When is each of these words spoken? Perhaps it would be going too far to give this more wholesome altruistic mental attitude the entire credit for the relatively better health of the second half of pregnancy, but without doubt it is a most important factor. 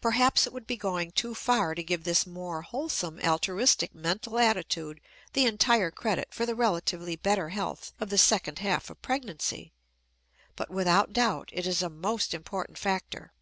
Perhaps 0.00 0.48
it 0.48 0.52
would 0.52 0.66
be 0.66 0.76
going 0.76 1.12
too 1.12 1.32
far 1.32 1.76
to 1.76 1.84
give 1.84 2.02
this 2.02 2.26
more 2.26 2.62
wholesome 2.62 3.20
altruistic 3.24 3.94
mental 3.94 4.36
attitude 4.36 5.00
the 5.32 5.46
entire 5.46 5.92
credit 5.92 6.34
for 6.34 6.44
the 6.44 6.56
relatively 6.56 7.14
better 7.14 7.50
health 7.50 7.92
of 8.00 8.10
the 8.10 8.18
second 8.18 8.58
half 8.58 8.90
of 8.90 9.00
pregnancy, 9.00 9.72
but 10.56 10.70
without 10.70 11.12
doubt 11.12 11.50
it 11.52 11.68
is 11.68 11.82
a 11.82 11.88
most 11.88 12.34
important 12.34 12.78
factor. 12.78 13.32